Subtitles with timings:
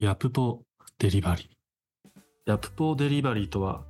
[0.00, 0.62] ヤプポ
[0.98, 1.46] デリバリー。
[2.46, 3.82] ヤプポデリバリーとは、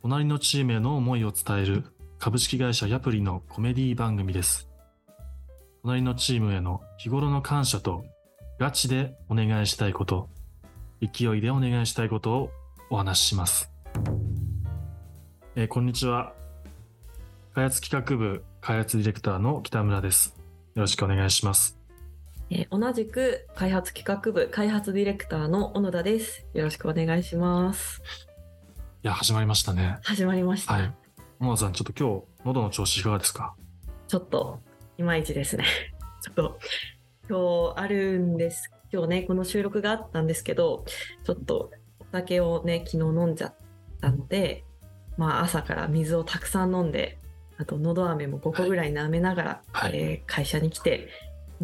[0.00, 1.84] 隣のチームへの思いを伝える
[2.18, 4.70] 株式会社ヤプリのコメディ番組です。
[5.82, 8.06] 隣のチームへの日頃の感謝と、
[8.58, 10.30] ガチでお願いしたいこと、
[11.02, 12.50] 勢いでお願いしたいことを
[12.88, 13.70] お話しします。
[15.56, 16.32] えーこんにちは。
[17.54, 20.34] 開発企画部開発ディレクターの北村です。
[20.74, 21.83] よろしくお願いします。
[22.50, 26.46] えー同じく開発企画部開発ディレクターの小野田です。
[26.54, 28.02] よろしくお願いします。
[29.02, 29.98] いや、始まりましたね。
[30.02, 30.74] 始まりました。
[30.74, 30.92] はい。
[31.40, 33.54] 小野田さん、ちょっと今日、喉の調子いかがですか？
[34.08, 34.60] ちょっと
[34.98, 35.64] いまいちですね。
[36.22, 36.58] ちょっと
[37.28, 38.70] 今日あるんです。
[38.92, 40.84] 今日ねこの収録があったんですけど、
[41.24, 43.54] ちょっとお酒をね昨日飲んじゃっ
[44.00, 44.64] たので、
[45.16, 47.18] まあ朝から水をたくさん飲んで、
[47.58, 51.08] あと喉飴も5個ぐらい舐めながら、はいえー会社に来て、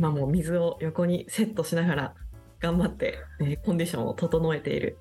[0.00, 2.14] 今もう水を横にセットしながら
[2.58, 4.96] 頑張って、えーコンディションを整えている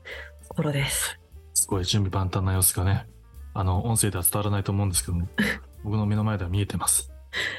[0.45, 1.17] ところです。
[1.55, 3.08] すごい準備万端な様子がね、
[3.53, 5.30] あの、音声では伝わらないと思うんですけども、
[5.86, 7.14] 僕の目の前では見えてます。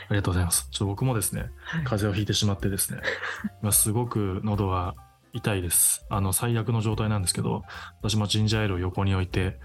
[0.08, 0.68] ありがとうございます。
[0.70, 3.00] ちょっと僕もですね、はい風邪をひいてしまってですね、
[3.62, 4.94] 今すごく喉は
[5.32, 6.04] 痛いです。
[6.10, 7.62] あの、最悪の状態なんですけど、
[8.02, 9.58] 私もジンジャーエールを横に置いて、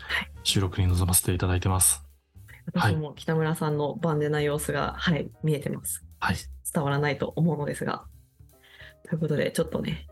[0.44, 1.98] 収録に臨ませていただいてます。
[1.98, 2.06] はい
[2.74, 6.05] 私も北村さんの万全な様子が、はい、見えてます。
[6.26, 6.38] はい。
[6.74, 8.06] 伝わらないと思うのですが。
[9.08, 10.08] ということで、ちょっとね、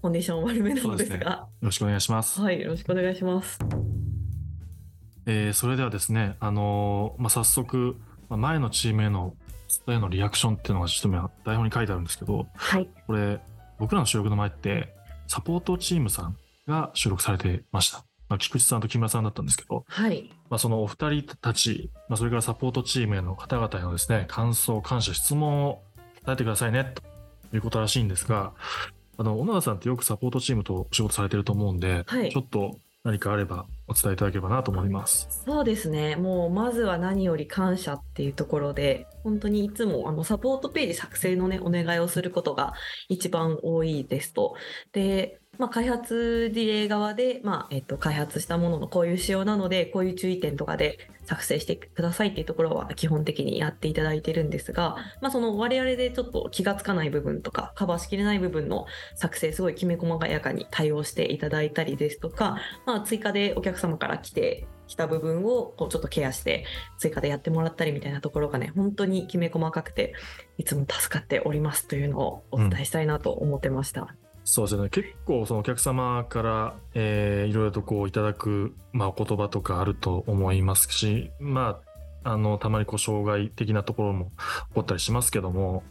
[0.00, 2.40] コンディション悪めなのですそうですが、よろしくお願いします。
[2.40, 3.58] はい、よろしくお願いします。
[5.26, 7.96] えーそれではですね、あのーまあ、早速、
[8.30, 9.34] まあ前のチームへの、
[9.88, 13.38] へのリアクションっていうのがちょっと今台本に書いてあるんですけど、はい、これ、
[13.78, 14.94] 僕らの収録の前って、
[15.26, 18.04] サポートチームさんが収録されてました。
[18.30, 25.82] まあ、菊池さんと木村さんだったんですけど、はい、まあ、そのお二人たち、まあ、それからサポートチームへの方々へのですね、感想、感謝、質問を
[26.24, 26.92] 伝えてくださいね、
[27.50, 28.52] ということらしいんですが、
[29.16, 35.42] あの、小野田さんってよくサポートチームとお仕事されてると思うんで、はいちょっと何かあればお伝えいただければなと思います。
[35.46, 42.74] そうですね、もうまずは何より感謝っていうところで、本当にいつもあのサポートページ作成のね、お願いをすることが
[43.08, 44.56] 一番多いですと。
[44.92, 58.86] で、まあ、開発ディレイ側で、まあえっと、開発したもののこういう仕様なので、こういう注意点とかで作成してくださいっていうところは基本的にやっていただいてるんですが、まあ、その我々でちょっと気がつかない部分とか、カバーしきれない部分の
[59.16, 66.64] 作成、すごいきめ細やかに対応していただいたりですとか、まあ、追加でお客様から来て、来た部分をこうちょっとケアして
[66.96, 70.14] 追加でやってもらったりみたいなところがね本当にきめ細かくて
[70.56, 74.14] いつも助かっておりますというのをお伝えしたいなと思ってました、
[74.50, 74.88] そうですね。
[74.88, 81.78] 結構そのお客様から、えーいろいろとこういただく、まあ、お言葉とかあると思いますし、ま
[82.24, 84.32] あ、あの、たまにこう障害的なところも
[84.70, 85.84] 起こったりしますけども、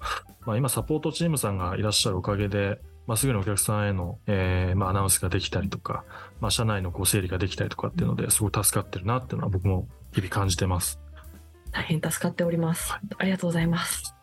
[0.47, 6.03] まあ、今サポートチームさんがいらっしゃるおかげで、まあ、すぐにお客さんへの、えーまあ、アナウンスができたりとか、
[6.41, 11.00] まあ、社内のこう整理ができたりとかっていうのですごい助かってるなっていうのは僕も日々感じてます。
[11.72, 13.01] 大変助かっております、はい。
[13.19, 14.16] ありがとうございます。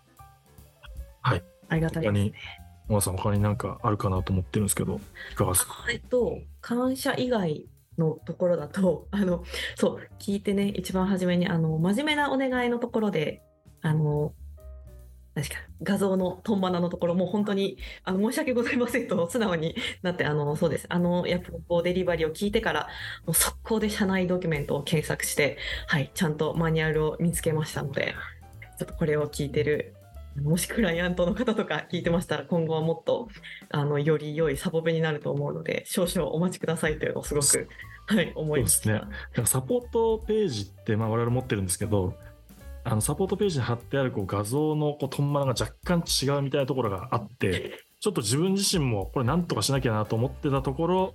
[1.22, 1.44] はい。
[1.68, 5.00] ありがたいですね小野さん他になんかあるかなと思ってるんですけど、
[5.32, 5.72] いかがですか？
[5.90, 7.66] えっと感謝以外
[7.98, 9.44] のところだと あの
[9.76, 13.42] そう聞いてね一番初めにあの真面目なお願いのところで
[13.82, 14.32] あの
[15.34, 20.86] 確か画像のトンバナのところも本当にあの申し訳ございませんと素直になってあのそうです。
[20.88, 22.88] あのやっぱデリバリーを聞いてから
[23.26, 25.56] もう速攻で社内ドキュメントを検索して
[25.88, 28.14] はいちゃんとマニュアルを見つけましたので
[28.78, 29.94] ちょっとこれを聞いてる
[30.42, 33.28] もしクライアントの方とか聞いてましたら今後はもっと
[33.70, 37.68] あのより良いサボベになると思うので少々お待ちくださいというのをすごく
[38.06, 38.84] はい思いました。
[38.84, 42.14] そうですなんかサポートページって、まあ、我々持ってるんですけど、
[42.82, 51.14] あのサポートページに貼ってあるこう画像のこうトンマナが若干違うみたいなところがあって、ちょっと自分自身もこれなんとかしなきゃなと思ってたところ、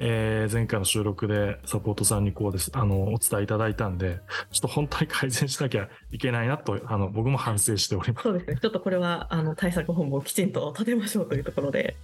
[0.00, 4.20] えー前回の収録でサポートさんにこうです、あの、お伝えいただいたんで、
[4.50, 8.22] ちょっと本当に改善しなきゃいけないなと、あの、僕も反省しております。
[8.22, 8.58] そうですね。
[8.60, 11.96] ちょっとこれはあの対策本部をきちんと立てましょうというところで。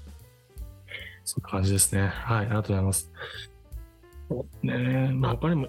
[1.25, 2.09] そんな感じですね。
[2.09, 3.11] はい、ありがとうございます。
[4.63, 4.75] ね
[5.11, 5.69] え、まああ他にも、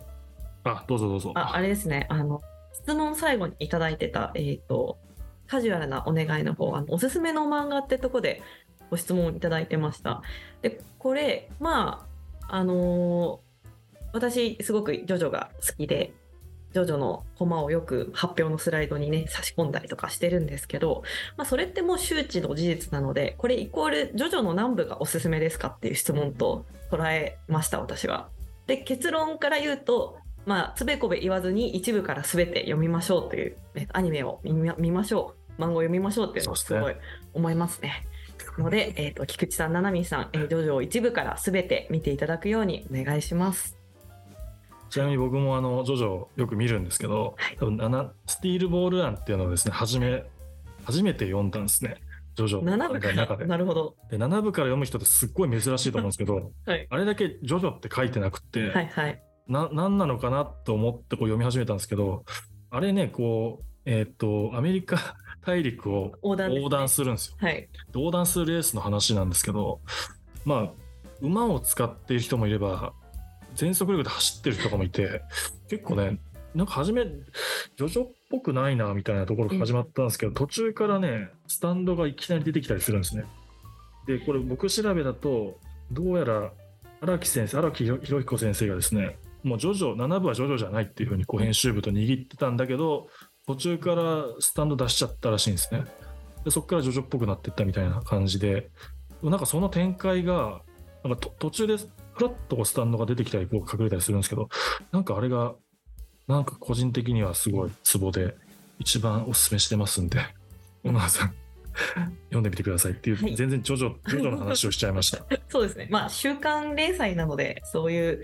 [0.63, 1.31] あ、どうぞどうぞ。
[1.35, 2.07] ああれですね。
[2.09, 2.41] あの
[2.73, 4.97] 質問最後にいただいてたえっ、と
[5.47, 8.41] カジュアルなお願いの方あのおすすめの漫画ってとこで
[8.89, 10.21] ご質問いただいてました。
[10.61, 12.14] でこれまあ
[12.49, 13.45] あのー
[14.15, 16.13] 私すごくジョジョが好きで。
[16.71, 21.03] ジョジョのコマをよく発表のスライドにね差し込んだりとかしてるんですけど、
[21.37, 28.27] まあ、それってもう周知の事実なのでこれイコールジョジョの何部がおすすめですかっていう質問と捉えました私は。
[28.67, 36.95] で結論から言うとまあつべこべ言わずに一部から全て読みましょうという、ね、アニメを見ましょう漫画を読みましょうっていうのをすごい
[37.33, 38.05] 思いますね。
[38.57, 43.77] ので、えっ、と、菊池さん、ななみさん、えー、ジョジョを一部からすべて見ていただくようにお願いします。
[44.89, 50.23] ちなみに僕もあのジョジョよく見るんですけど、はい多分7スティールボールランっていうのをですね初め
[50.85, 51.97] 初めて読んだんですね
[52.35, 53.95] ジョジョ7部から、の中でなるほど。
[54.09, 56.87] で7部から読む人ってすっごい珍しいと思うんですけどはい。
[56.89, 59.21] あれだけジョジョって書いてなくて、はいはい。
[59.47, 62.23] な何なのかなと思ってこう読み始めたんですけど
[62.71, 65.15] あれねこうえっ、とアメリカ
[65.45, 66.51] 大陸を横断
[66.83, 67.35] でするんですよ。
[67.39, 67.55] はい。
[67.55, 69.79] で横断するレースの話なんですけど
[70.43, 70.71] まあ
[71.21, 72.93] 馬を使っている人もいれば
[73.55, 75.21] 全速力で走ってる人とかもいて
[75.69, 76.19] 結構ね
[76.53, 83.25] なんか初めジョジョっぽくないなみたいなところから始まったんですけど、途中からねスタンドがいきなり出てきたりするんですね。
[84.07, 85.59] でこれ僕調べだと
[85.91, 86.51] どうやら
[87.01, 93.07] 荒木先生荒木博彦先生がですねもうジョジョ7部はジョジョじゃないっていうふうにこう編集部と握ってたんだけど
[93.47, 95.83] 途中からスタンド出しちゃったらしいんですね
[96.43, 98.69] でそこからジョジョっぽくなってったみたいな感じで
[99.23, 100.61] なんかその展開が
[101.03, 104.49] なんかと途中でふらっとスタンドが出てきたりこう隠れたりするんですけど
[104.91, 105.55] なんかあれが
[106.27, 108.35] なんか個人的にはすごいツボで
[108.79, 110.19] 一番おすすめしてますんで
[110.83, 111.33] 小野さん
[112.25, 115.87] 読んでみてくださいっていう、はい全然ジョジョジョジョの話をしちゃいました そうですね。
[115.91, 118.23] まあ、週刊連載なので、そういう、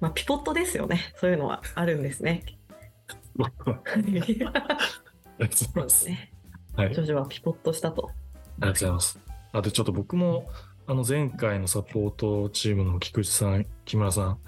[0.00, 1.12] まあ、ピポットですよね。
[1.16, 2.42] そういうのはあるんですね。
[3.38, 4.48] ありがとう
[5.38, 8.10] ございまですジョジョはピポットしたと。
[8.58, 9.18] がとうございます。
[9.52, 10.46] あとちょっと僕も
[10.86, 14.38] あの前回のサポートチームの菊池さん木村さん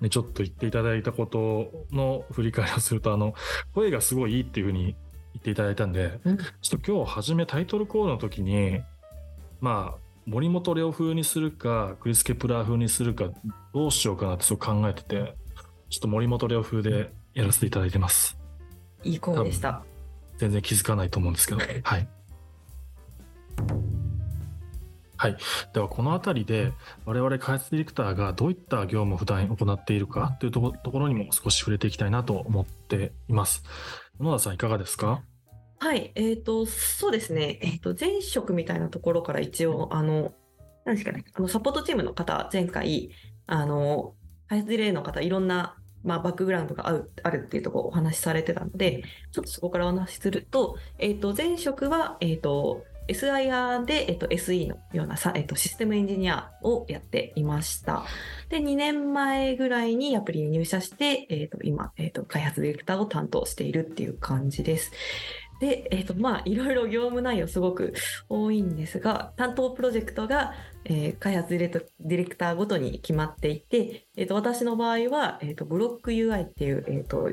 [0.00, 3.34] ね、ちょっと言っていただいたことの振り返りをするとあの
[3.74, 4.94] 声がすごいいいっていうふうに言
[5.38, 6.36] っていただいたんで、うん。
[6.36, 6.44] ちょ
[6.76, 8.80] っと今日初めタイトルコールの時に
[9.60, 13.30] まあ森本レオ風にするかクリス・ケプラー風にするか
[13.72, 15.34] どうしようかなってそう考えてて
[15.88, 18.38] ちょっと森本レオ風でやらせていただいてます。
[19.02, 19.84] いい声でした。
[20.38, 21.60] 全然気づかないと思うんですけど。
[21.82, 22.08] はい。
[25.16, 25.36] はい、
[25.72, 26.72] ではこの辺りで
[27.06, 33.62] 我々開発ディレクターがどういった業務を普段行っているかというとこところにも少し触れていきたいなと思っています。
[34.20, 35.22] 野田さんいかがですか？
[35.78, 40.34] はい、えっ、と、そうですね、えっ、と、前職みたいなところから一応、あの、
[40.84, 43.10] 何ですかね、あのサポートチームの方、前回、
[43.46, 44.14] あの、
[44.48, 49.02] 開発ディレイの方、いろんな、まあ、バックグラウンドがあるあるっていうところをお話しされてたので、
[49.32, 58.04] ちょっとそこからお話しすると、えっ、と、前職は、えっ、と、SIR で、えっと、SE のようなさ、えっと、システムエンジニアをやっていました。
[58.48, 64.92] で、2年前ぐらいにアプリに入社して、えっと、今、えっと、開発ディレクターを担当しているっていう感じです。
[65.60, 67.94] で、えっと、まあ、いろいろ業務内容すごく
[68.28, 70.54] 多いんですが、担当プロジェクトが、
[70.84, 77.30] えー開発ディレクターごとに決まっていて、えっと、私の場合は、えっと、ブロック UI っていう、えっと、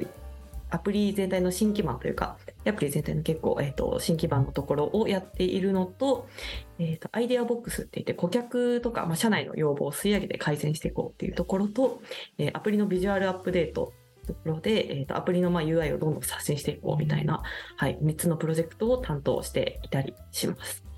[0.70, 6.28] アプリ全体の新基盤というか、アプリ全体の結構、えっと、新基盤のところをやっているのと、
[6.80, 12.02] えっと、アイデアボックスって言って、顧客とか、まあ、社内の要望を吸い上げて改善していこうっていうところと、
[12.38, 13.94] えーアプリのビジュアルアップデート
[14.28, 17.42] ところで、えっと、アプリのまあ UI をどんどん刷新していこうみたいな、
[17.76, 20.91] はい、3つのプロジェクトを担当していたりします。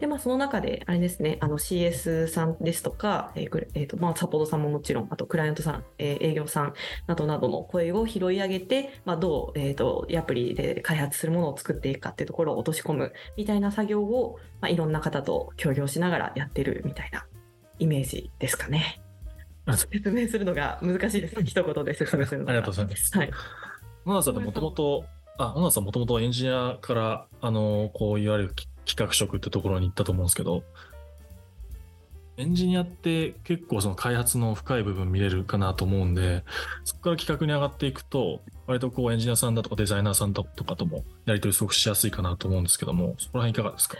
[0.00, 6.74] で、まあ、その中で、あれですね、あの CS さんですとか、えーくれえーとまあ、サポートさんももちろん、あとクライアントさん、えー営業さん
[7.06, 17.26] などなどの声を拾い上げて、まあ、どう、えー、とアプリで開発するものを作っていくかっていうところを落とし込むみたいな作業を、まあ、いろんな方と協業しながらやってるみたいな
[17.78, 19.00] イメージですかね。
[19.66, 21.42] あ説明するのが難しいです。
[21.44, 22.52] 一言で説明するのあが。
[22.54, 23.16] りがとうございます。
[23.18, 23.30] はい。
[24.06, 25.04] 野田さんってもともと、
[25.38, 30.64] あ、野田さんもともとエンジニアから、あの、こういわゆるき企画職ってところに行ったと思うんですけど、
[32.36, 36.44] エンジニアって結構その開発の深い部分見れるかなと思うんで、
[36.84, 43.98] そこから企画に上がっていくと、割とこうエンジニアさんだとかデザイナーさんだとかともやり取りすごくしやすいかなと思うんですけども、そこら辺いかがですか？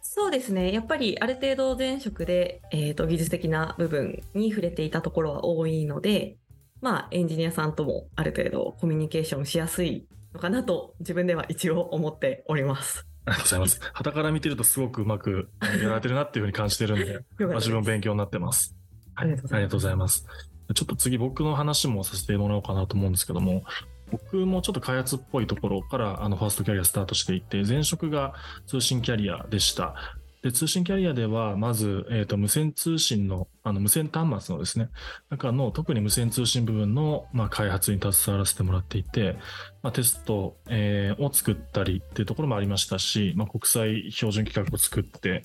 [0.00, 0.72] そうですね。
[0.72, 6.38] やっぱりある程度前職で、えー、と技術的な部分に触れていたところは多いので、
[6.80, 13.07] まあエンジニアさんともある程度コミュニケーションしやすいのかなと自分では一応思っております。
[13.28, 13.80] ありがとうございます。
[13.94, 18.74] 傍から見てるとすごくうまくやられてるなっていうふうに感じてるんで、 ま自分も勉強になってます。
[19.14, 20.26] はい、ありがとうございます。
[20.74, 23.64] ちょっと次僕の話もさせてもらおうかなと思うんですけども、
[24.10, 28.34] 僕もちょっと開発っぽいところからあのファーストキャリアスタートしていって、前職が
[28.66, 29.94] 通信キャリアでした。
[30.42, 34.88] で通信キャリアでは、まず、えー、と無線通信のあの無線端末のですね、
[35.28, 39.36] 中の特に無線通信部分の、まあ、開発に携わらせてもらっていて、
[39.82, 45.44] まあ、テスト、えーを作ったりっていうところもありましたし、まあ、国際標準規格を作って、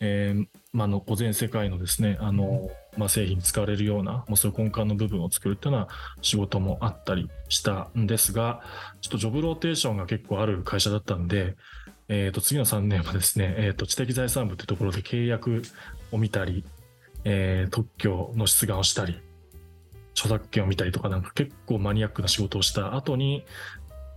[0.00, 5.88] えーまあ、あの全世界のですねあの、まあ、製品に使われるようなもうそういう根幹の部分を作るっていうような
[6.20, 8.62] 仕事もあったりしたんですが
[9.00, 11.56] ちょっとジョブローテーションが結構ある会社だったんで
[12.08, 15.62] えー、と次の3年はですね、 えー、と知的財産部というところで契約
[16.10, 16.64] を見たり、
[17.24, 19.20] えー特許の出願をしたり、
[20.14, 23.44] 著作権を見たりとか、なんか結構マニアックな仕事をした後に、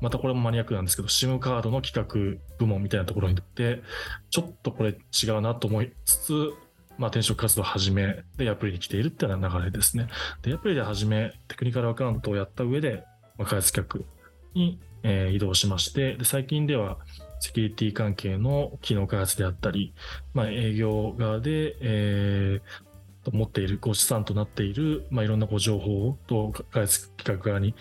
[0.01, 3.81] またこれもマニアックなんですけど、SIM カードの企画部門みたいなところに行って、
[4.29, 6.53] ちょっとこれ違うなと思いつつ、
[6.97, 10.07] まあ、転職活動を始めで、アプリに来ているっていうような流れですね。
[10.41, 13.03] で、アプリで始め、テクニカルアカウントをやった上で、
[13.37, 14.05] まあ、開発企画
[14.53, 16.97] に、えー移動しまして、で、最近では、
[17.45, 19.93] セキュリティ関係の機能開発であったり、
[20.33, 22.85] まあ、営業側で、えー
[23.31, 27.73] 持っている、ご資産となっている、まあ、いろんなご情報をどう開発企画側に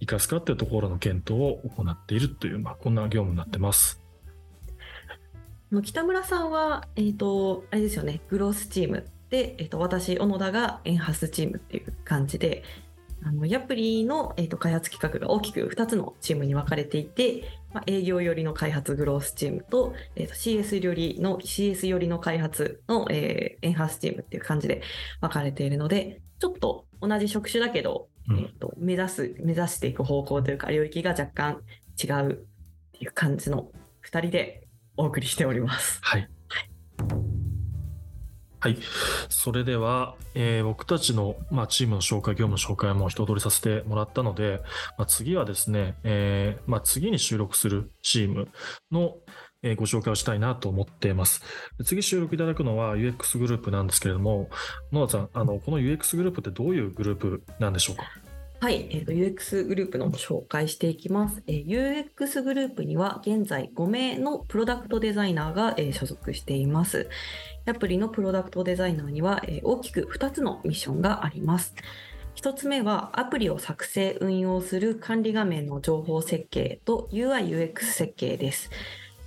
[0.00, 4.00] 生かすかっていうところの検討を行っているという、まあ、こんな業務になってます。
[5.84, 12.64] 北村さんは、えっ、と、あれですよね、グロースチームで、えっ、と、私、小野田がエンハスチームっていう感じで、
[13.22, 24.82] あの、ヤプリの、えっ、と、開発企画が大きく2つのチームに分かれていて、まあ、営業寄りの開発グロースチームと、えっ、と、CS 寄りの、CS 寄りの開発の、えーエンハスチームっていう感じで
[25.20, 31.62] 分かれているので、ちょっと同じ職種だけど、うんえっ、と、目指す、目指していく方向というか、領域が若干
[32.02, 32.36] 違うっ
[32.92, 33.70] ていう感じの
[34.10, 36.00] 2人でお送りしております。
[36.02, 36.28] はい。
[36.48, 37.29] はい。
[38.60, 38.76] はい
[39.30, 44.60] それでは、えー僕たちの、まあ、チームの紹介、業務の紹介も一通りさせてもらったので、
[44.98, 48.48] まあ、次はですね、えーまあ、次に収録するチーム
[48.92, 49.14] の、
[49.62, 51.42] えーご紹介をしたいなと思っています。
[51.84, 54.48] 次収録いただくのは UX グループなんですけれども、
[54.92, 58.04] 野田さん、あの、この UX グループってどういうグループなんでしょうか？
[58.62, 61.42] はい、えーと、UX グループの紹介していきます。
[61.46, 67.08] えー UX グループには現在5名のプロダクトデザイナーが、えー所属しています。
[67.66, 71.74] アプリのプロダクトデザイナーには、え大きく2つのミッションがあります。
[72.36, 78.70] 1つ目はアプリを作成運用する管理画面の情報設計と UIUX 設計です。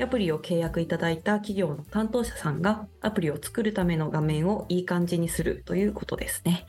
[0.01, 6.65] アプリを契約いただいた企業の担当者さんがアプリを作るための画面をいい感じにするということですね。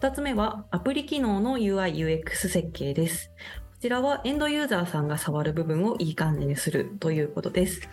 [0.00, 3.30] 2つ目はアプリ機能の UI/UX 設計です。
[3.30, 3.34] こ
[3.80, 7.88] ちらはエンドユーザーさんが触る部分をいい感じにするということです。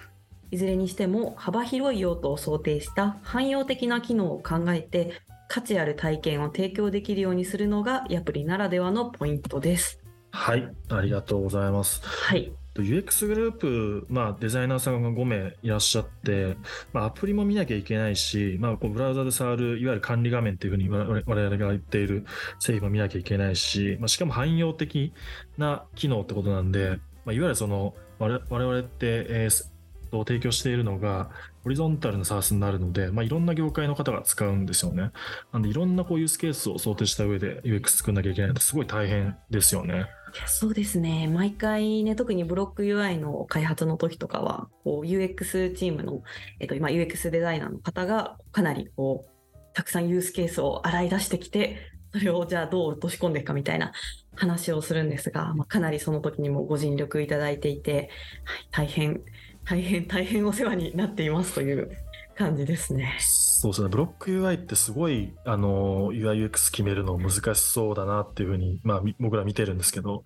[0.51, 5.11] いずれにしても幅広い用途を想定した汎用的な機能を考えて
[5.47, 9.99] 価値ある体験を提供できるようにするのがアプリならではのポイントです。
[10.31, 10.71] はい。
[10.89, 12.01] ありがとうございます。
[12.05, 12.51] はい。
[12.75, 16.55] UX グループ、まあ、デザイナーさんが5名いらっしゃって、
[16.93, 22.25] まあ、アプリも見なきゃいけないし、まあ、こうブラウザで触るいわゆる管理画面っていうふうに我々が言っている
[22.59, 25.13] 製品も見なきゃいけないし、まあ、しかも汎用的
[25.57, 29.78] な機能ってことなんで、まあ、いわゆるその我々我々って、えー
[30.09, 31.29] と提供しているのが
[31.63, 35.11] ホリゾンタルな SaaS になるので、まあ、いろんな業界の方が使うんですよね。
[35.51, 40.07] なんでいろんなこうユースケースを想定した上で UX 作んなきゃいけないとすごい大変ですよね。
[40.45, 41.27] そうですね。
[41.27, 46.21] 毎回ね、特にブロック UI の開発の時とかは、こう UX チームの、
[46.59, 51.77] えっと、今 UX デザイナーの方がかなりこう、たくさんユースケースを洗い出してきて、
[52.11, 53.91] それをじゃあどう落とし込んでいくかみたいな
[54.35, 58.09] 話をするんですが、まあ、かなりその時にもご尽力いただいていて、
[58.43, 59.21] はい、大変、
[59.69, 61.91] 大変、大変お世話になっていますという
[62.35, 63.15] 感じですね。
[63.19, 70.23] そうですね、ブロック UI ってすごいあの UIUX 決めるの難しそうだなっていうふうに、まあ、み僕ら見てるんですけど、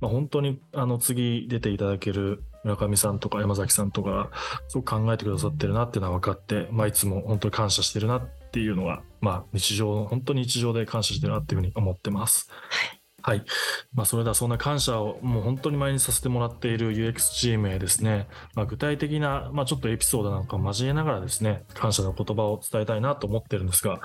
[0.00, 4.30] まあ、本当にあの次出ていただける村上さんとか山崎さんとか、
[4.68, 12.48] すごく考えてくださってるなっていうのは分かって、まあ、いつも本当に感謝してるなっていうのは、まあ、日常、本当に日常で感謝してるなっていうふうに思ってます。
[12.50, 12.95] はい。
[13.26, 13.44] はい。
[13.92, 24.00] まあ、それではそんな感謝をもう本当に前にさせてもらっている UX チームへですね、まあ、具体的な、まあ、ちょっとエピソードなんか交えながらですね、感謝の言葉を伝えたいなと思ってるんですが、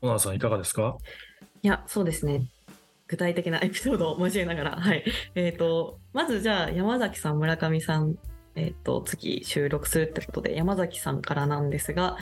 [0.00, 0.96] 小野さんいかがですか？
[1.62, 2.48] いや、そうですね。
[3.08, 5.04] 具体的なエピソードを交えながら、はい。
[5.34, 8.16] えっ、と、まずじゃあ、山崎さん、村上さん、
[8.54, 12.16] えっ、と、次収録するってことで、山崎さんからなんですが、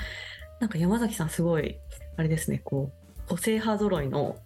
[0.58, 1.76] なんか山崎さんすごい、
[2.16, 4.36] あれですね、こう、個性派揃いの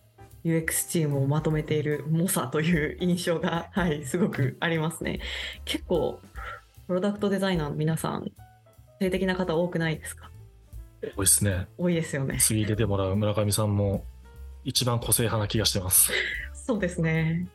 [0.44, 5.20] UX チームをまとめている猛者という印象が、はい、すごくありますね。
[5.64, 6.20] 結構、
[6.86, 8.30] プロダクトデザイナーの皆さん、
[9.00, 10.30] 性的な方多くないですか？
[11.16, 11.66] 多いですね。
[11.76, 12.38] 多いですよね。
[12.40, 14.04] 次出てもらう村上さんも
[14.64, 16.10] 一番個性派な気がしてます。
[16.54, 17.48] そうですね。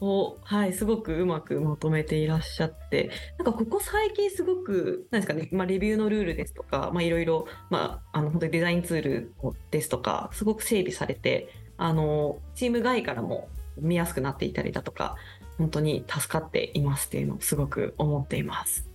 [0.00, 9.32] を、はい、すごくうまくまとめていらっしゃって、なんかここ最近すごく、なんですかね、まあ、レビューのルールですとか、まあ、いろいろ、まあ、あの、本当にデザインツール
[9.72, 15.16] ですとか、すごく整備されて、あの、チーム外からも見やすくなっていたりだとか、
[15.56, 18.88] 本当に助かっていますっていうのをすごく思っています。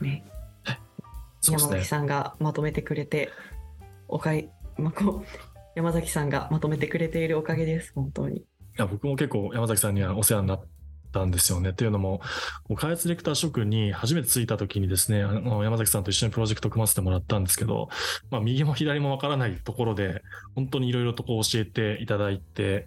[0.00, 0.24] ね、
[1.40, 1.84] すね山崎。
[1.84, 3.30] さんがまとめてくれて、
[4.08, 8.38] おかげ、まあ、こう、山崎さんがまとめてくれているおかげです、本当に。
[8.38, 8.44] い
[8.76, 10.64] や僕も結構山崎さんにはお世話になっ
[11.10, 11.70] たんですよね。
[11.70, 12.20] っていうのも、
[12.76, 17.88] 開発ディレクター職に初めて着いた時にですね、あの山崎さんと一緒にプロジェクト組ませてもらったんですけど、
[18.30, 20.22] まあ、右も左もわからないところで、
[20.54, 22.86] 本当にいろいろとこう教えていただいて、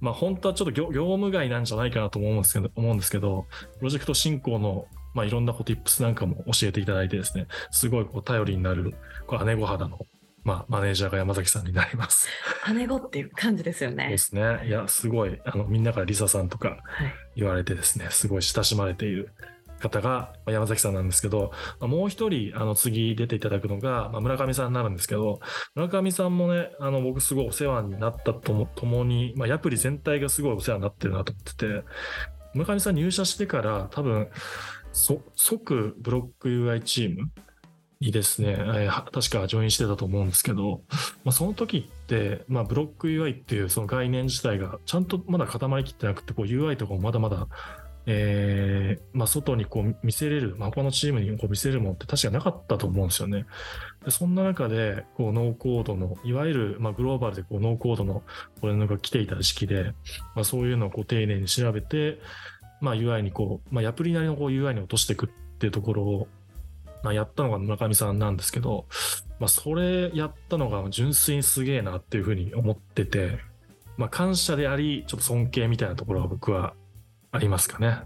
[0.00, 3.46] まあ、本当はちょっと業業務外なんじゃないかなと思うんですけど、思うんですけど、
[3.78, 8.94] プロジェクト進行のまあ、いろんなこう tips なんかも教えていただいてですね、すごいこう頼りになる、
[9.26, 10.06] こう姉御肌の、
[10.44, 12.28] まあ、マネージャーが山崎さんになります。
[12.74, 14.18] 姉子っていう感じですよそうねで。
[14.18, 14.66] すね。
[14.66, 16.80] いや、すごい、あの、みんなからリサさんとかはい。
[17.36, 19.32] 言われてですね、すごい親しまれている
[19.82, 25.40] 方がまあ山崎さんなんですけど、まあもう一人、あの、次出ていただくのが、まあ、村上さんになるんですけど、
[25.74, 31.84] 村上さんもね、あの、僕すごいお世話になったともともに、まあ、ヤプリ全体がすごいお世話になってるなと思ってて、
[32.54, 34.28] 村上さん入社してから多分、
[34.92, 37.30] そ即ブロック UI チーム
[38.02, 40.82] にですね、えー確かジョインしてたと思うんですけど、
[41.24, 47.46] まあ、その時って、まあ、ブロック UI っていうその概念自体がちゃんとまだ固まりきってなくて、こう UI とかもまだまだ、
[48.06, 53.46] えーまあ、外にこう見せれる、まあ、他のチームにこう見せれるものって確かなかったと思うんですよね。
[54.04, 58.22] でそんな中で、こうノーコードの、いわゆるまあグローバルでこうノーコードの
[58.60, 59.92] これのが来ていた時期で、
[60.34, 62.18] まあ、そういうのをこう丁寧に調べて、
[62.80, 65.28] まあ、UI にこう、まあ、ヤプリなりのこう UI に落としていくっ
[65.58, 66.28] ていうところを、
[67.02, 68.86] まあ、やったのが村上さんなんですけど、
[69.38, 73.38] まあ、それやったのが純粋にすげえなっていうふうに思ってて、
[73.96, 76.74] まあ、感謝であり、ちょっと尊敬みたいなところが僕は
[77.32, 77.86] ありますかね。
[77.86, 77.98] いや、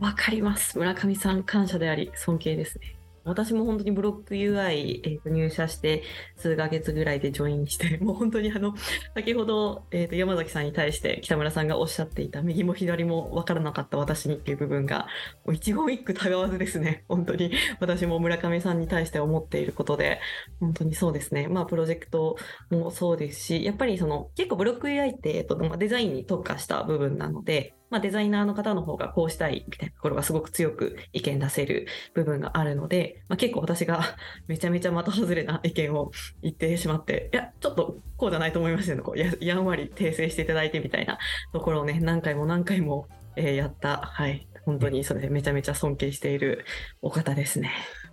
[0.00, 0.78] わかります。
[0.78, 2.96] 村上さん、感謝であり、尊敬ですね。
[3.24, 6.02] 私も本当にブロック UI、えーと入社して
[6.36, 8.74] 数ヶ月ぐらいでジョインして、 もう本当にあの、
[9.14, 15.06] 先ほど、えーと山崎さんに対して北村さんがおっしゃっていた右も左も分からなかった私にっていう部分が、
[15.44, 17.04] もう一言一句たがわずですね。
[17.08, 20.20] 本当に私も村上さんに対して思っていることで、
[20.60, 21.48] 本当にそうですね。
[21.48, 22.36] まあ、プロジェクト
[22.70, 34.02] もそうですし、やっぱりその、結構ブロック UI って、えっと、まあデザインに特化した部分なので、まあ、デザイナーの方の方がこうしたいみたいなところがすごく強く意見出せる部分があるので、まあ、結構私が
[34.48, 36.10] めちゃめちゃ的外れな意見を
[36.42, 39.02] 言ってしまって、いや、ちょっとこうじゃないと思いますよね。
[39.02, 41.18] こうややんわり訂正していただいてみたいな
[41.52, 46.64] ところをね、何回も何回も、えーやった、はい、本当にそれでめちゃめちゃ尊敬している
[47.02, 47.72] お方ですね。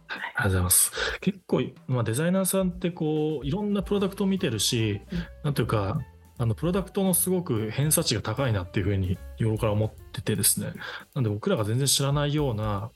[0.10, 0.92] ありがとうございます。
[1.22, 6.00] 結構、まあ、デザイナーさんってこういろんなプロダクトを見てるし、うんなんていうか
[6.40, 10.72] あのプロダクトのすごく偏差値が高いなっていうふうに日頃から思っててですね。
[11.14, 12.92] なんで僕らが全然知らないような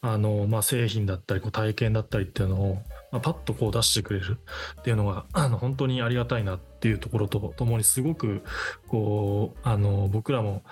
[0.00, 2.74] あの、まあ、製品だったりこう体験だったりっていうのを、
[3.10, 4.38] まあ、パッとこう出してくれる
[4.80, 8.42] っていうのが あの本当にありがたいなっていうところとともにすごく
[8.86, 10.62] こうあの僕らも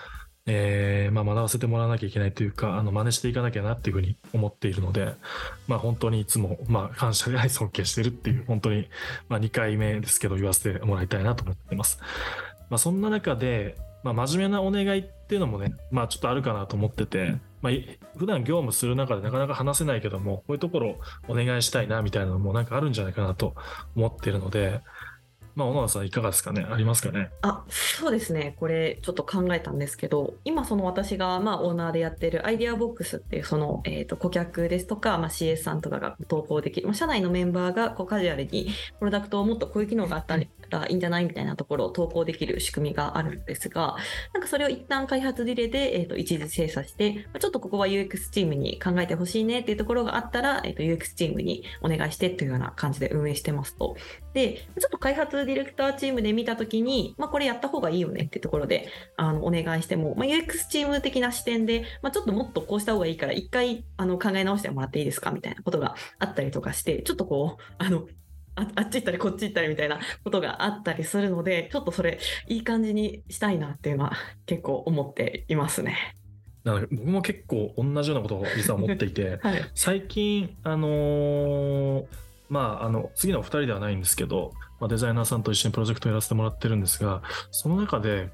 [0.47, 5.15] えーまあ、学ばせてもらわなきゃいけないというかあの真似していかなきゃなっていうふうに思っているので、
[5.69, 8.89] まあ、本当にいつも、まあ、感謝であり尊敬してるっていう本当に、
[9.29, 12.01] まあ、2回目ですけど言わせてもらいたいなと思ってます。
[12.71, 23.55] まあ、そんな中で、まあ、真面目なお願いっていうのもね、まあ、ちょっとあるかなと思ってて、まあ、い普段業務する中でなかなか話せないけどもこういうところお願いしたいなみたいなのもなんかあるんじゃないかなと
[23.95, 24.81] 思ってるので、
[25.55, 26.67] まあ、小野田さんいかがですかね？
[26.71, 27.31] ありますかね？
[27.43, 28.55] あそうですね。
[28.59, 40.49] これちょっと考えたんですけど今その私がまあオーナーでやってるアイディアボックスっていうその、えー、と顧客ですとか、まあ、CS さんとかが投稿できる、まあ、社内のメンバーがこうカジュアルにプロダクトをもっとこういう機能があったらい
[40.93, 43.97] いんじゃないみたいなところを投稿できる仕組みがあるんですが
[44.33, 53.97] なんかそれを一旦開発ディレで、えー、と一時精査してちょっとここは UX チームに考えてほしいねっていうところがあったら、えー、と UX チームにお願いしてっていうような感じで運営してますと。
[54.35, 68.07] で、ちょっと開発ディレクターチームで見たときに、まあ、これやった方がいいよねってところで、あの、お願いしても、まあ、UX チーム的な視点で、まあ、ちょっともっとこうした方がいいから、一回、あの、考え直してもらっていいですかみたいなことがあったりとかして、ちょっとこう、あの、
[68.55, 72.19] ああっち行ったりこっち行ったりみたいなことがあったりするので、ちょっとそれ、
[72.49, 74.13] いい感じにしたいなっていうのは
[74.47, 76.17] 結構思っていますね。
[76.65, 79.63] なので僕も結構同じようなことを実は思っていて はい。
[79.75, 82.05] 最近あのー
[82.53, 88.29] まああの次のお二人ではないんですけど、まあ、デザイナーさんと一緒にプロジェクトをやらせてもらってるんですがその中で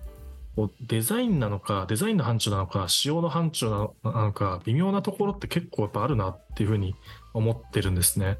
[0.57, 3.71] こうデザインなのかデザインの範疇なのか仕様の範疇
[4.03, 6.97] なのか微妙なところって結構やっぱあるなっていうふうに
[7.33, 8.39] 思ってるんですね。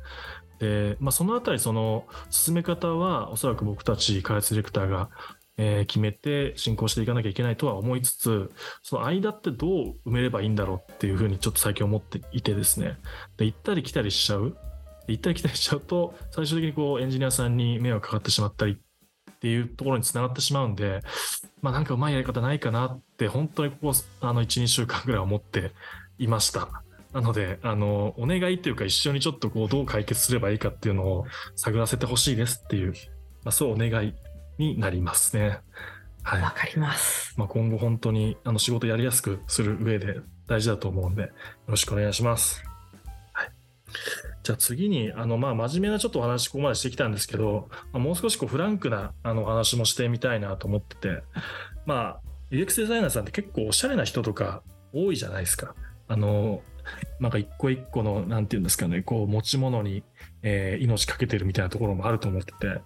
[0.59, 5.11] で、まあ、そのあたりその進め方はおそらく僕たち開発ディレクターが
[5.59, 8.51] え決めて進行していかなきゃいけないとは思いつつ
[8.83, 12.97] その間ってどう埋めればいいんだろうっていうふうにちょっと最近思っていてですね
[13.37, 14.57] で行ったり来たりしちゃう
[15.13, 21.01] 行ったり来たりしちゃうと最終的にこうエンジニアさんに迷惑かかってしまったりっていうところにつながってしまうんで
[21.63, 25.73] まあなんかうまいやり方ないかなって本当にここあの12週間ぐらい思って
[26.19, 26.83] いました。
[27.13, 32.93] なので、あの、お願いというか一緒にちょっとこうどう解決すればいいかっていうのを探らせてほしいですっていう、
[33.45, 34.15] まあ、そうお願い
[34.59, 35.61] になりますね。
[36.23, 36.43] はい。
[36.43, 37.35] わかります。
[37.39, 41.29] まあ、今後本当にあの仕事やりやすくする上で大事だと思うんで、よ
[41.69, 42.63] ろしくお願いします。
[43.33, 43.49] はい。
[44.49, 51.23] じゃあ次に、あの、まあ、真面目なちょっとお話ここまでしてきたんですけど、まあ、もう少しこうフランクなあのお話もしてみたいなと思ってて、
[51.85, 54.63] まあ、UX デザイナーさんって結構おしゃれな人とか
[54.95, 55.75] 多いじゃないですか。
[56.07, 56.63] あの、
[57.21, 60.03] なんか一個一個の、なんていうんですかね、こう持ち物に、
[60.41, 62.81] えー命かけてるみたいなところもあると思ってて、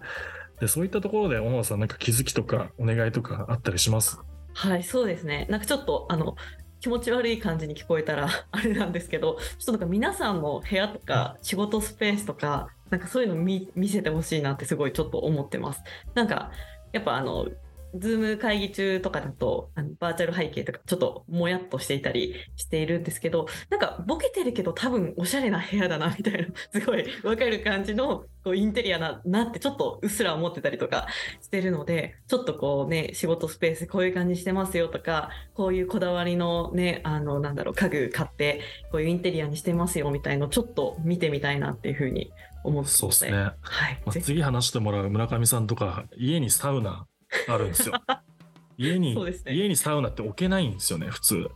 [0.59, 4.19] でそういったところで、小野さん、なんか気づきとかお願いとかあったりします？
[4.53, 5.47] はい、そうですね。
[5.49, 6.35] なんかちょっとあの
[6.83, 15.81] 気持ち悪い感じに聞こえたら あれなんですけど、ちょっとなんか皆さんの部屋とか仕事スペースとか、なんかそういうの見見せてほしいなってすごいちょっと思ってます。
[16.13, 16.51] なんか
[16.91, 17.47] やっぱあの。
[17.95, 31.07] Zoom 会議中とかだとあのバーチャル背景とかちょっともやっとしていたりしているんですけどなんかボケてるけど多分おしゃれな部屋だなみたいな すごいわかる感じのこうインテリアだなってちょっとうっすら思ってたりとか
[31.41, 42.31] してるのでちょっとこうね仕事スペースこういう感じしてますよとかこういうこだわりのねあのなんだろう家具買ってこういうインテリアにしてますよみたいのちょっと見てみたいなっていうふうに
[42.63, 43.31] 思ってそうですね。
[43.31, 43.49] は
[43.89, 47.05] い、まあ、次話してもらう村上さんとか、家にサウナ
[47.47, 47.95] あるんですよ。
[48.77, 51.49] 家に、ね家にサウナって置けないんですよね、普通。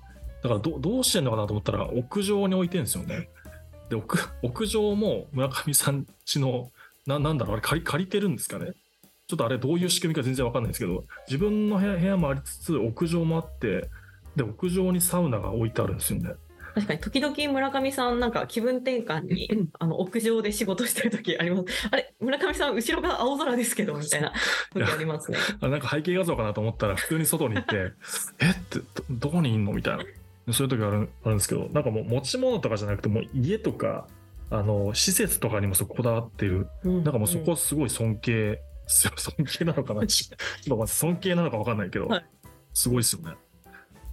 [0.43, 3.29] だからど、どうしてんのかなと思ったら、屋上に置いてるんですよね。
[3.89, 4.05] で、屋
[4.43, 6.71] 屋上も村上さんちの、
[7.05, 8.73] ななんだろう、あれ借り借りてるんですかね。
[9.27, 13.89] ちょっとあれどういう仕組みか全然わかんないんですけど、自分の部屋部屋もありつつ、屋上もあって、
[14.35, 16.31] で、屋上にサウナが置いてあるんですよね。
[16.77, 21.87] 確かに時々村上さんなんか気分転換にあの屋上で仕事してる時あります。
[21.89, 24.31] あれ村上さん後ろが青空ですけど みたいな
[24.73, 25.37] 時ありますね。
[25.59, 27.93] あなんか背景画像かなと思ったら普通に外に行って
[28.39, 29.73] えってどどこにいんの？
[29.73, 30.03] みたいな。
[30.53, 34.07] そういう時あるあるんですけどなんかもう持ち物とかじゃなくてもう家とか
[34.49, 36.67] あの施設とかにもそここだわってる。
[36.83, 39.11] なんかもうそこすごい尊敬尊
[39.45, 40.05] 敬なのかな？
[40.07, 42.25] ちょっとまず尊敬なのか分かんないけど、はい。
[42.73, 43.35] すごいですよね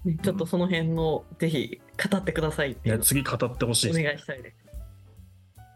[0.04, 2.98] ねちょっとその辺のぜひ語ってくださいっていう。
[3.00, 4.56] 次語ってほしいおです、願いしたいです。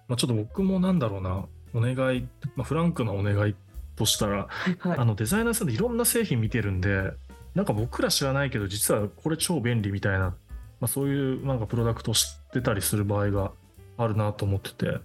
[0.09, 1.47] まあ、ちょっと僕もなんだろうな。
[1.75, 3.55] お願い、まあ、フランクなお願い
[3.99, 7.13] としたらはいあのデザイナーさんでいろんな製品見てるんで
[7.55, 10.35] なんか僕ら知らないけど実はこれ超便利みたいな、ま
[10.83, 13.53] あ、そういうなんかプロダクトを知ってたりする場合が
[13.97, 14.99] あるなと思ってて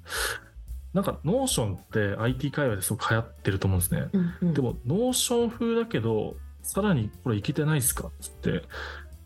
[0.94, 4.10] なんか Notion って IT 界隈ですごく流行ってると思うんですね。
[4.14, 4.54] うんうん。
[4.54, 8.62] でも Notion 風だけどさらにこれいけてないですかっつって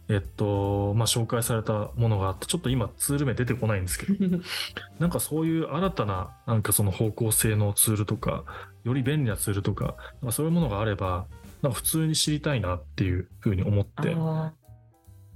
[0.09, 4.39] えっとまあ紹介されたものがあってちょっと今ツール名出てこないんですけど
[4.99, 8.43] なんかそういう新たななんかその方向性のツールとか、
[8.83, 11.27] より便利なツールとか、なんかそういうものがあれば、
[11.61, 14.15] なんか普通に知りたいなっていうふうに思って、い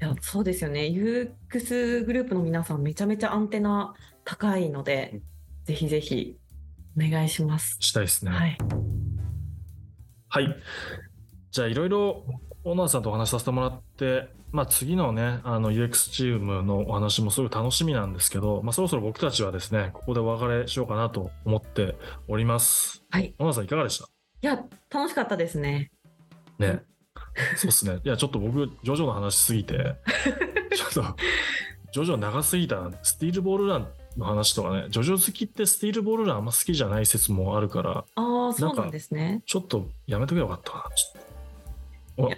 [0.04, 5.22] やそうですよね UX グループの皆さんめちゃめちゃアンテナ高いので、うん
[5.66, 6.38] ぜひぜひ
[6.98, 7.78] お願いします。
[7.80, 8.32] したいですね。
[8.32, 8.58] はい、
[10.28, 10.56] はい。
[11.52, 12.26] じゃあいろいろ
[12.64, 21.96] 小野田さんとお話しさせてもらって、まあ次のね、あの UX チームのお話もすごい楽しみなんですけど、まあそろそろ僕たちはですね、ここでお別れしようかなと思って
[22.28, 23.04] おります。
[23.10, 24.06] はい、小野田さんいかがでした？
[24.06, 25.92] いや楽しかったですね。
[26.60, 26.82] ね。
[27.56, 28.00] そうっすね。
[28.04, 29.96] いや、ちょっと僕、ジョジョの話しすぎて、
[30.76, 31.16] ちょっと、
[31.94, 32.92] ジョジョ長すぎたな。
[33.04, 33.88] スティールボールラン
[34.18, 39.44] の話とかね、ジョジョ好きってスティールボールランあんま好きじゃない説もあるから、ああそうなんですね。
[39.46, 40.84] ちょっとやめとけばよかったな。
[40.96, 42.36] ちょっと。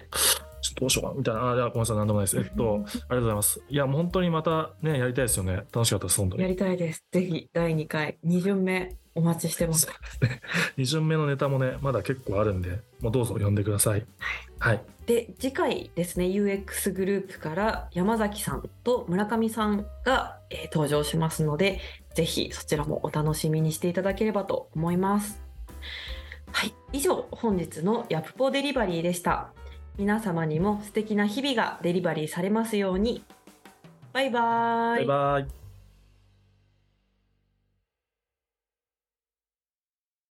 [0.64, 1.50] ちょっとどうしようかなみたいな。
[1.52, 2.38] あ、いやごめんなさい、なんでもないです。
[2.38, 3.62] えっと、ありがとうございます。
[3.68, 5.64] いや、もう本当にまたね、やりたいですよね。
[5.72, 6.42] 楽しかったです、本当に。
[6.42, 7.04] やりたいです。
[7.12, 9.88] ぜひ第2回2巡目お待ちしてます。
[10.78, 14.06] 2巡目のネタもね、まだ結構あるんで、もうどうぞ呼んでください。
[14.58, 14.80] はい。
[15.06, 21.80] で次回ですね UX グループから山崎さんと村上さんが、えー登場しますので
[22.14, 25.40] ぜひそちらもお楽しみにしていただければと思います
[26.50, 29.52] はい以上本日のヤプポデリバリーでした
[29.96, 33.22] 皆様にも素敵な日々がデリバリーされますように
[34.12, 35.63] バイバーイバイバイ。